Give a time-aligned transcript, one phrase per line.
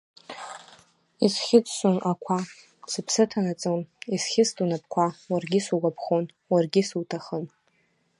[1.25, 2.37] Исхьыӡсон ақәа,
[2.91, 3.81] сыԥсы ҭанаҵон,
[4.15, 7.45] исхьыст унапқәа, уаргьы сугәаԥхон, уаргьы суҭахын…